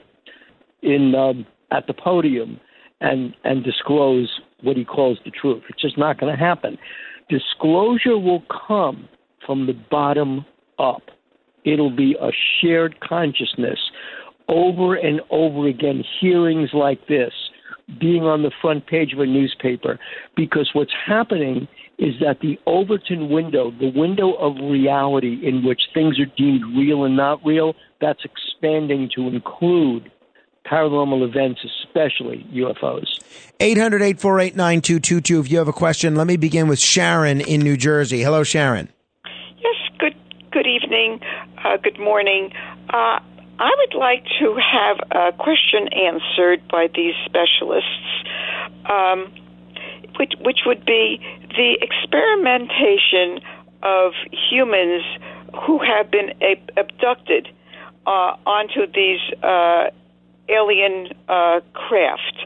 [0.82, 2.60] in um, at the podium
[3.00, 4.30] and and disclose
[4.62, 5.64] what he calls the truth.
[5.70, 6.78] It's just not going to happen.
[7.30, 9.08] Disclosure will come
[9.46, 10.46] from the bottom
[10.80, 11.04] up.
[11.66, 13.80] It'll be a shared consciousness
[14.48, 17.34] over and over again, hearings like this,
[18.00, 20.00] being on the front page of a newspaper,
[20.36, 21.68] because what's happening
[21.98, 27.06] is that the Overton window, the window of reality in which things are deemed real
[27.06, 30.12] and not real, that's expanding to include
[30.70, 33.08] paranormal events, especially UFOs.
[33.60, 35.40] 800 848 9222.
[35.40, 38.22] If you have a question, let me begin with Sharon in New Jersey.
[38.22, 38.90] Hello, Sharon.
[39.58, 40.16] Yes, good,
[40.52, 41.20] good evening,
[41.64, 42.52] uh, good morning.
[42.90, 43.20] Uh,
[43.60, 48.24] I would like to have a question answered by these specialists,
[48.88, 49.34] um,
[50.20, 51.20] which, which would be
[51.56, 53.40] the experimentation
[53.82, 54.14] of
[54.52, 55.04] humans
[55.66, 56.34] who have been
[56.78, 57.48] abducted
[58.06, 59.90] uh, onto these uh,
[60.50, 62.46] alien uh, craft.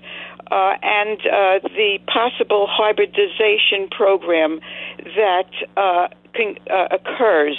[0.52, 4.60] Uh, and uh, the possible hybridization program
[5.16, 7.58] that uh, can, uh, occurs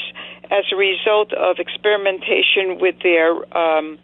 [0.51, 3.99] as a result of experimentation with their um,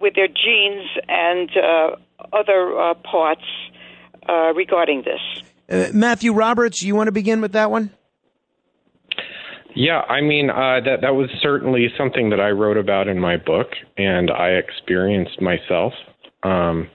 [0.00, 1.94] with their genes and uh,
[2.32, 3.44] other parts
[4.56, 5.92] regarding this.
[5.94, 7.90] Matthew Roberts, you want to begin with that one?
[9.74, 13.36] Yeah, I mean uh, that that was certainly something that I wrote about in my
[13.36, 15.92] book, and I experienced myself.
[16.44, 16.88] Um,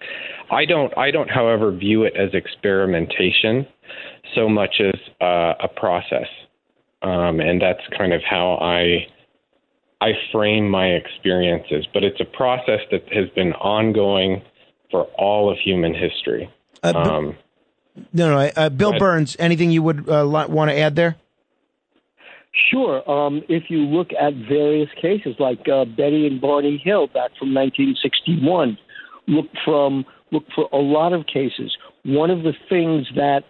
[0.52, 3.68] I don't, I don't, however, view it as experimentation
[4.36, 6.28] so much as uh, a process,
[7.02, 9.08] um, and that's kind of how I
[10.02, 11.88] I frame my experiences.
[11.94, 14.42] But it's a process that has been ongoing
[14.92, 16.50] for all of human history.
[16.84, 17.38] Uh, um,
[18.14, 19.36] no, no, uh, Bill Birnes.
[19.40, 21.18] Anything you would uh, want to add there?
[22.54, 23.10] Sure.
[23.10, 27.54] Um, if you look at various cases like uh, Betty and Barney Hill back from
[27.54, 28.78] 1961,
[29.28, 31.76] look from look for a lot of cases.
[32.04, 33.42] One of the things that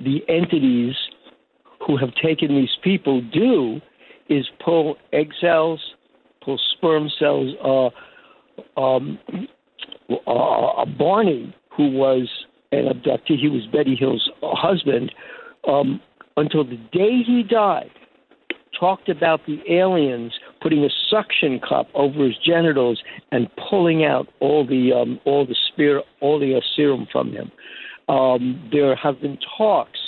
[0.00, 0.94] the entities
[1.86, 3.80] who have taken these people do
[4.28, 5.80] is pull egg cells,
[6.42, 7.54] pull sperm cells.
[7.62, 9.18] Uh, um,
[10.26, 12.28] uh, Barney, who was
[12.72, 15.12] an abductee, he was Betty Hill's husband,
[15.66, 16.00] um,
[16.36, 17.90] until the day he died
[18.78, 23.02] talked about the aliens putting a suction cup over his genitals
[23.32, 27.50] and pulling out all the um, all the spear all the serum from him.
[28.08, 29.98] Um, there have been talks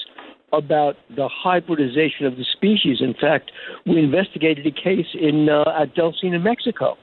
[0.53, 3.01] about the hybridization of the species.
[3.01, 3.53] In fact,
[3.87, 5.95] we investigated a case in uh, at
[6.43, 6.97] Mexico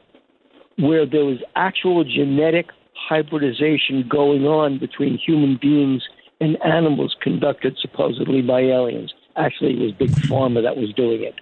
[0.78, 6.04] where there was actual genetic hybridization going on between human beings
[6.40, 9.14] and animals conducted supposedly by aliens.
[9.36, 11.36] Actually, it was Big Pharma that was doing it.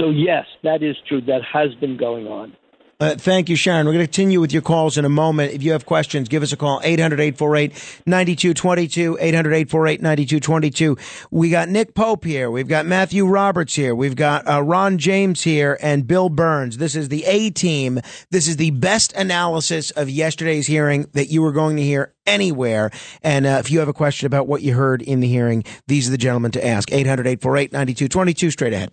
[0.00, 1.20] So, yes, that is true.
[1.20, 2.56] That has been going on.
[3.00, 3.86] Uh, thank you, Sharon.
[3.86, 5.54] We're going to continue with your calls in a moment.
[5.54, 9.18] If you have questions, give us a call, 800-848-9222,
[9.66, 10.98] 800-848-9222.
[11.30, 12.50] We got Nick Pope here.
[12.50, 13.94] We've got Matthew Roberts here.
[13.94, 16.74] We've got uh, Ron James here and Bill Birnes.
[16.74, 18.00] This is the A-team.
[18.30, 22.90] This is the best analysis of yesterday's hearing that you were going to hear anywhere.
[23.22, 26.06] And uh, if you have a question about what you heard in the hearing, these
[26.06, 26.90] are the gentlemen to ask.
[26.90, 28.92] 800-848-9222, straight ahead.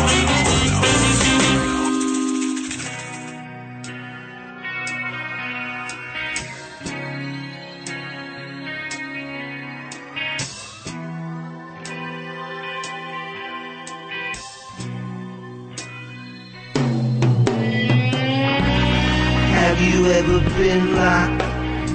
[20.01, 21.41] You ever been in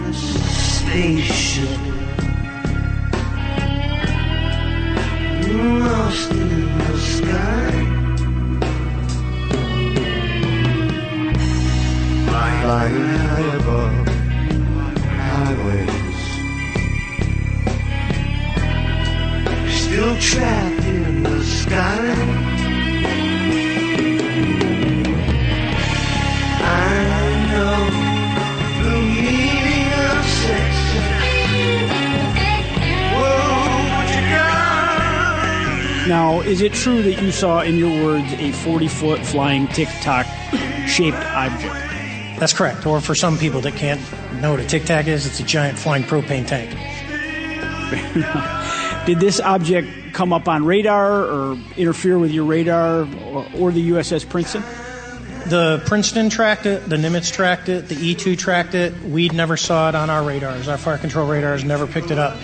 [0.05, 1.81] a spaceship?
[5.83, 7.73] Lost in the sky?
[12.63, 14.09] Flying high above
[15.19, 16.27] highways
[19.81, 22.46] Still trapped in the sky
[36.17, 39.89] Now, is it true that you saw, in your words, a 40 foot flying tic
[40.01, 40.25] tac
[40.89, 41.75] shaped object?
[42.41, 42.87] That's correct.
[42.87, 44.01] Or for some people that can't
[44.41, 46.71] know what a tic tac is, it's a giant flying propane tank.
[49.07, 53.91] Did this object come up on radar or interfere with your radar or, or the
[53.91, 54.63] USS Princeton?
[55.51, 58.99] The Princeton tracked it, the Nimitz tracked it, the E2 tracked it.
[59.03, 60.67] We never saw it on our radars.
[60.67, 62.39] Our fire control radars never picked it up.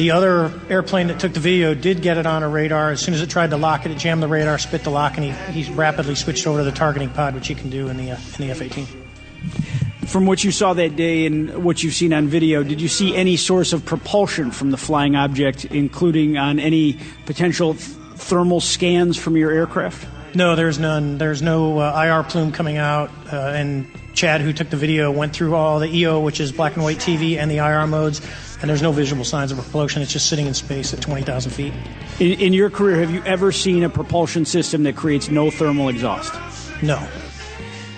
[0.00, 2.90] The other airplane that took the video did get it on a radar.
[2.90, 5.18] As soon as it tried to lock it, it jammed the radar, spit the lock,
[5.18, 7.98] and he, he rapidly switched over to the targeting pod, which he can do in
[7.98, 8.86] the, uh, in the F 18.
[10.06, 13.14] From what you saw that day and what you've seen on video, did you see
[13.14, 16.96] any source of propulsion from the flying object, including on any
[17.26, 17.84] potential th-
[18.14, 20.08] thermal scans from your aircraft?
[20.34, 21.18] No, there's none.
[21.18, 23.10] There's no uh, IR plume coming out.
[23.30, 26.74] Uh, and Chad, who took the video, went through all the EO, which is black
[26.74, 28.22] and white TV, and the IR modes,
[28.60, 30.02] and there's no visible signs of propulsion.
[30.02, 31.72] It's just sitting in space at 20,000 feet.
[32.18, 35.88] In, in your career, have you ever seen a propulsion system that creates no thermal
[35.88, 36.34] exhaust?
[36.82, 37.06] No.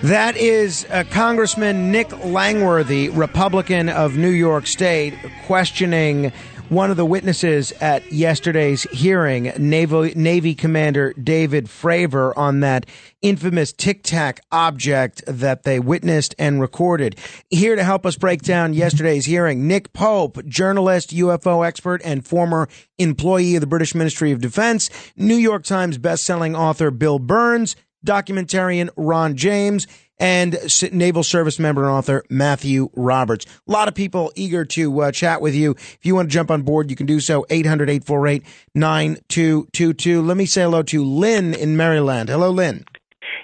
[0.03, 5.13] That is uh, Congressman Nick Langworthy, Republican of New York State,
[5.45, 6.33] questioning
[6.69, 12.85] one of the witnesses at yesterday's hearing, Naval, Navy Commander David Fravor, on that
[13.21, 17.17] infamous Tic Tac object that they witnessed and recorded.
[17.49, 22.67] Here to help us break down yesterday's hearing, Nick Pope, journalist, UFO expert, and former
[22.97, 28.89] employee of the British Ministry of Defense, New York Times bestselling author Bill Birnes, documentarian
[28.95, 29.87] Ron James,
[30.23, 30.57] and
[30.93, 33.45] Naval Service member and author Matthew Roberts.
[33.67, 35.71] A lot of people eager to uh, chat with you.
[35.71, 38.41] If you want to jump on board, you can do so 800 848
[38.73, 40.21] 9222.
[40.21, 42.29] Let me say hello to Lynn in Maryland.
[42.29, 42.85] Hello, Lynn.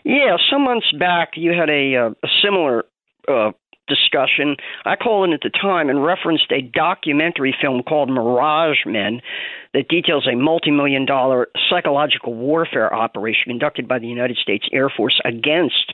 [0.06, 2.86] Yeah, some months back you had a, uh, a similar
[3.28, 3.52] uh,
[3.90, 4.56] discussion.
[4.86, 9.20] I called in at the time and referenced a documentary film called Mirage Men
[9.74, 14.90] that details a multi million dollar psychological warfare operation conducted by the United States Air
[14.96, 15.94] Force against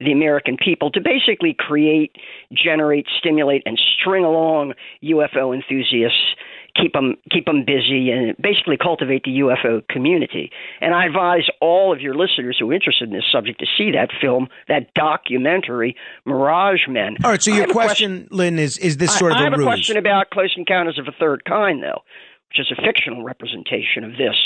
[0.00, 2.16] the American people to basically create,
[2.52, 4.72] generate, stimulate, and string along
[5.04, 6.34] UFO enthusiasts,
[6.74, 10.50] keep them keep them busy, and basically cultivate the UFO community.
[10.80, 13.92] And I advise all of your listeners who are interested in this subject to see
[13.92, 17.16] that film, that documentary, Mirage Men.
[17.22, 17.42] All right.
[17.42, 19.66] So your question, question, Lynn, is is this sort I, of I a have ruse?
[19.66, 22.00] a question about Close Encounters of a Third Kind, though,
[22.48, 24.36] which is a fictional representation of this.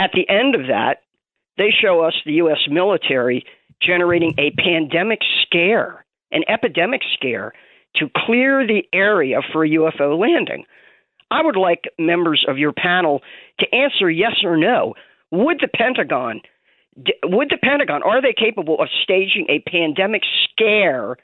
[0.00, 1.02] At the end of that,
[1.58, 2.58] they show us the U.S.
[2.70, 3.44] military
[3.82, 7.52] generating a pandemic scare, an epidemic scare,
[7.96, 10.64] to clear the area for a UFO landing.
[11.30, 13.22] I would like members of your panel
[13.60, 14.94] to answer yes or no.
[15.30, 16.40] Would the Pentagon,
[17.24, 21.16] would the Pentagon, are they capable of staging a pandemic scare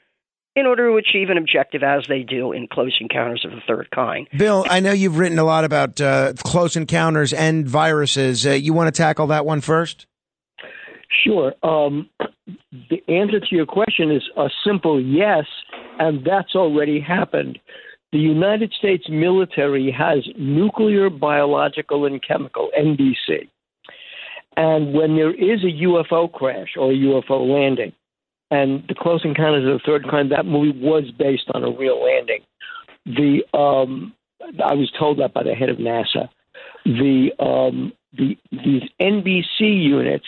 [0.55, 3.89] in order to achieve an objective as they do in Close Encounters of the Third
[3.93, 4.27] Kind?
[4.37, 8.45] Bill, I know you've written a lot about uh, close encounters and viruses.
[8.45, 10.05] Uh, you want to tackle that one first?
[11.23, 11.53] Sure.
[11.63, 12.09] Um,
[12.89, 15.45] the answer to your question is a simple yes,
[15.99, 17.59] and that's already happened.
[18.11, 23.49] The United States military has nuclear, biological, and chemical, NBC.
[24.57, 27.91] And when there is a UFO crash or a UFO landing,
[28.51, 32.01] and the Close Encounters of the Third Kind, that movie was based on a real
[32.01, 32.41] landing.
[33.05, 34.13] The um,
[34.63, 36.29] I was told that by the head of NASA.
[36.85, 40.27] The um, the these NBC units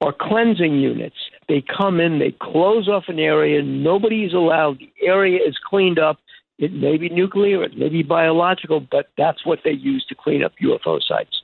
[0.00, 1.16] are cleansing units.
[1.48, 4.78] They come in, they close off an area, nobody is allowed.
[4.78, 6.18] The area is cleaned up.
[6.58, 10.42] It may be nuclear, it may be biological, but that's what they use to clean
[10.42, 11.42] up UFO sites.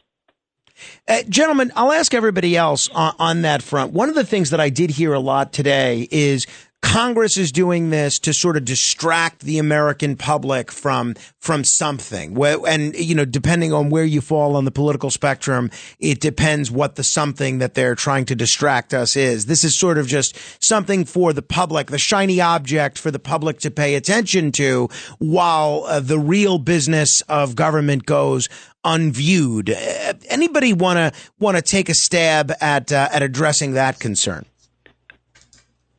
[1.06, 3.92] Uh, gentlemen, I'll ask everybody else on, on, that front.
[3.92, 6.46] One of the things that I did hear a lot today is
[6.82, 12.36] Congress is doing this to sort of distract the American public from from something.
[12.66, 15.70] And you know, depending on where you fall on the political spectrum,
[16.00, 19.46] it depends what the something that they're trying to distract us is.
[19.46, 23.60] This is sort of just something for the public, the shiny object for the public
[23.60, 28.48] to pay attention to, while uh, the real business of government goes
[28.84, 29.70] unviewed.
[29.70, 34.44] Uh, anybody want to want to take a stab at uh, at addressing that concern?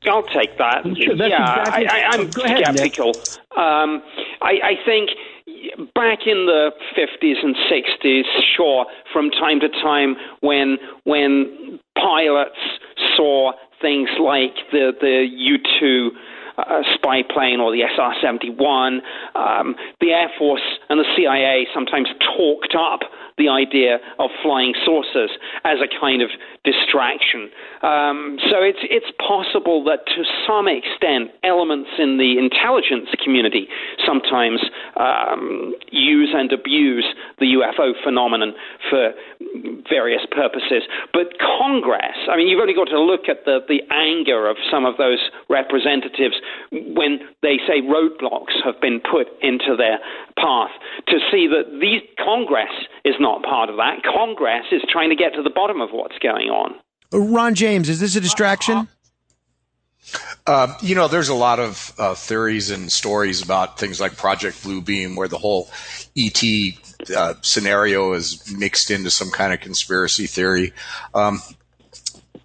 [0.07, 0.83] I'll take that.
[0.83, 3.09] Sure, yeah, exactly, I, am skeptical.
[3.55, 4.03] Um,
[4.41, 5.09] I, I think
[5.95, 8.23] back in the 50s and 60s,
[8.55, 12.59] sure, from time to time when when pilots
[13.15, 16.11] saw things like the the U two
[16.57, 19.01] uh, spy plane or the SR 71,
[19.35, 23.01] um, the Air Force and the CIA sometimes talked up
[23.37, 25.31] the idea of flying saucers
[25.63, 26.29] as a kind of
[26.63, 27.49] distraction.
[27.81, 33.67] Um, so it's it's possible that to some extent elements in the intelligence community
[34.05, 34.61] sometimes
[34.95, 37.05] um, use and abuse
[37.39, 38.53] the UFO phenomenon
[38.89, 39.11] for
[39.89, 40.83] various purposes.
[41.11, 44.85] But Congress, I mean, you've only got to look at the, the anger of some
[44.85, 45.19] of those
[45.49, 46.35] representatives
[46.71, 49.99] when they say roadblocks have been put into their
[50.37, 50.71] path
[51.07, 52.71] to see that these Congress
[53.05, 54.03] is not part of that.
[54.03, 56.75] Congress is trying to get to the bottom of what's going on.
[57.11, 58.87] Ron James, is this a distraction?
[60.45, 64.61] Uh, you know, there's a lot of uh, theories and stories about things like Project
[64.61, 65.69] Bluebeam, where the whole
[66.17, 66.43] ET
[67.15, 70.73] uh, scenario is mixed into some kind of conspiracy theory.
[71.13, 71.41] Um,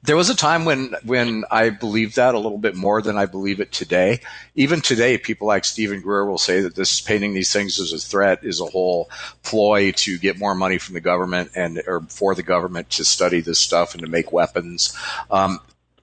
[0.02, 3.26] there was a time when when I believed that a little bit more than I
[3.26, 4.20] believe it today.
[4.54, 7.98] Even today, people like Steven Greer will say that this painting these things as a
[7.98, 9.10] threat is a whole
[9.42, 13.40] ploy to get more money from the government and or for the government to study
[13.40, 14.96] this stuff and to make weapons.
[15.30, 15.58] Um,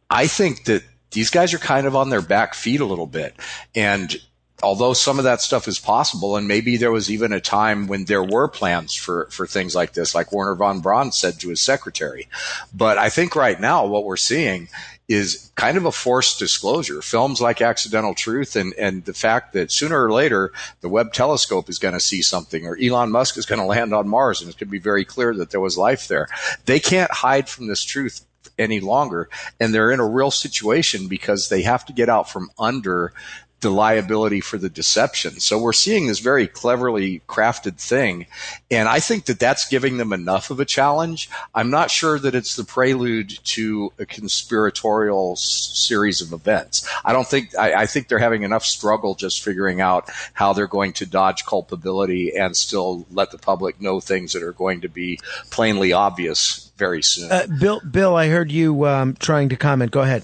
[0.10, 3.36] I think that these guys are kind of on their back feet a little bit,
[3.74, 4.16] and
[4.64, 8.06] although some of that stuff is possible, and maybe there was even a time when
[8.06, 11.62] there were plans for, for things like this, like Wernher von Braun said to his
[11.62, 12.28] secretary.
[12.74, 14.70] But I think right now what we're seeing
[15.08, 17.02] is kind of a forced disclosure.
[17.02, 20.52] Films like Accidental Truth and, and the fact that sooner or later
[20.82, 23.94] the Webb telescope is going to see something or Elon Musk is going to land
[23.94, 26.28] on Mars and it's going to be very clear that there was life there.
[26.66, 28.26] They can't hide from this truth
[28.58, 29.30] any longer.
[29.60, 33.14] And they're in a real situation because they have to get out from under
[33.62, 35.40] the liability for the deception.
[35.40, 38.28] So we're seeing this very cleverly crafted thing.
[38.70, 41.30] And I think that that's giving them enough of a challenge.
[41.54, 46.88] I'm not sure that it's the prelude to a conspiratorial series of events.
[47.04, 50.68] I don't think, I, I think they're having enough struggle just figuring out how they're
[50.68, 54.90] going to dodge culpability and still let the public know things that are going to
[54.90, 57.32] be plainly obvious very soon.
[57.32, 59.92] Uh, Bill, Bill, I heard you um, trying to comment.
[59.92, 60.24] Go ahead.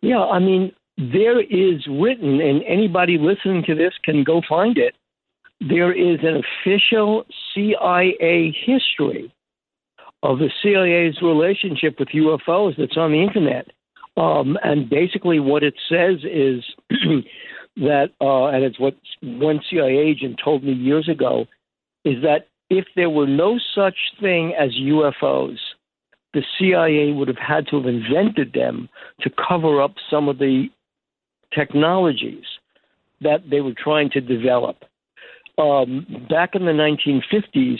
[0.00, 4.94] Yeah, I mean, there is written, and anybody listening to this can go find it.
[5.60, 7.24] There is an official
[7.54, 9.32] CIA history
[10.22, 13.68] of the CIA's relationship with UFOs that's on the internet.
[14.16, 16.64] Um, and basically, what it says is
[17.76, 21.46] that, uh, and it's what one CIA agent told me years ago,
[22.04, 25.58] is that if there were no such thing as UFOs,
[26.32, 28.88] the CIA would have had to have invented them
[29.20, 30.68] to cover up some of the
[31.56, 32.44] technologies
[33.20, 34.84] that they were trying to develop.
[35.58, 37.78] Um, back in the 1950s,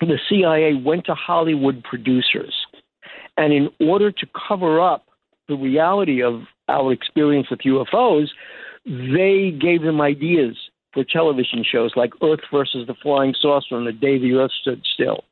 [0.00, 2.54] the CIA went to Hollywood producers,
[3.36, 5.06] and in order to cover up
[5.48, 8.28] the reality of our experience with UFOs,
[8.84, 10.56] they gave them ideas
[10.92, 14.82] for television shows like Earth versus the Flying Saucer and The Day the Earth Stood
[14.94, 15.24] Still.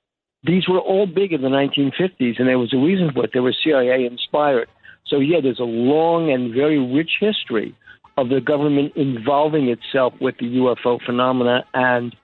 [0.44, 3.30] These were all big in the 1950s, and there was a reason for it.
[3.34, 4.68] They were CIA inspired.
[5.06, 7.74] So, yeah, there's a long and very rich history
[8.16, 12.16] of the government involving itself with the UFO phenomena and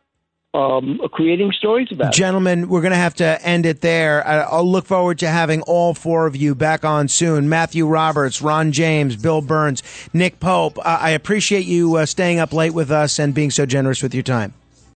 [0.55, 2.16] um, creating stories about it.
[2.16, 4.26] Gentlemen, we're going to have to end it there.
[4.26, 7.49] I'll look forward to having all four of you back on soon.
[7.49, 10.78] Matthew Roberts, Ron James, Bill Birnes, Nick Pope.
[10.85, 14.22] I appreciate you uh, staying up late with us and being so generous with your
[14.22, 14.53] time.